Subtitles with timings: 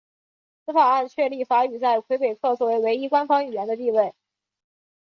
[0.65, 4.15] 此法案确立法语在魁北克作为唯一官方语言的地位。